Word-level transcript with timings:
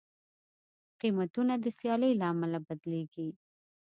قیمتونه 1.01 1.53
د 1.59 1.65
سیالۍ 1.77 2.11
له 2.19 2.25
امله 2.33 2.59
بدلېږي. 2.67 3.29